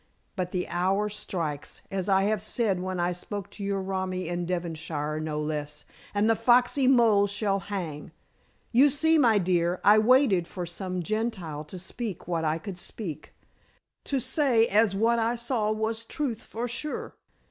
[0.35, 5.19] But the hour strikes, as I said when I spoke to your romi in Devonshire
[5.19, 5.85] no less,
[6.15, 8.11] and the foxy moll shall hang.
[8.71, 13.35] You see, my dear, I waited for some Gentile to speak what I could speak,
[14.05, 17.15] to say as what I saw was truth for sure.